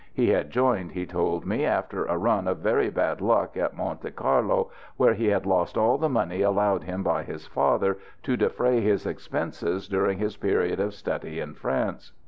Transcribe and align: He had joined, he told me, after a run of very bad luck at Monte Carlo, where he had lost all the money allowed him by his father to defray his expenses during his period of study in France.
He 0.15 0.29
had 0.29 0.49
joined, 0.49 0.93
he 0.93 1.05
told 1.05 1.45
me, 1.45 1.63
after 1.63 2.05
a 2.05 2.17
run 2.17 2.47
of 2.47 2.57
very 2.57 2.89
bad 2.89 3.21
luck 3.21 3.55
at 3.55 3.75
Monte 3.75 4.09
Carlo, 4.09 4.71
where 4.97 5.13
he 5.13 5.27
had 5.27 5.45
lost 5.45 5.77
all 5.77 5.99
the 5.99 6.09
money 6.09 6.41
allowed 6.41 6.81
him 6.85 7.03
by 7.03 7.21
his 7.21 7.45
father 7.45 7.99
to 8.23 8.35
defray 8.35 8.81
his 8.81 9.05
expenses 9.05 9.87
during 9.87 10.17
his 10.17 10.37
period 10.37 10.79
of 10.79 10.95
study 10.95 11.39
in 11.39 11.53
France. 11.53 12.13